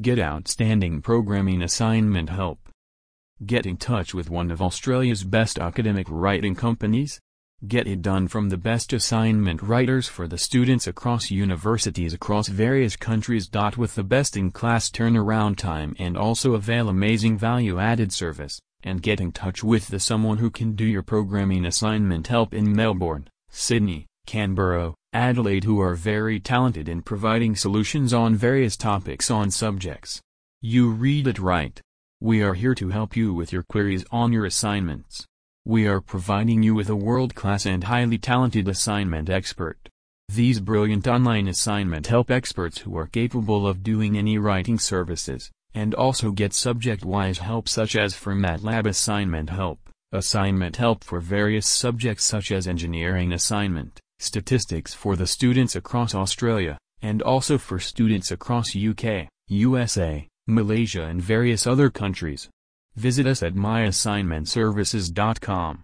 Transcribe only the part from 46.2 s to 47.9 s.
get subject-wise help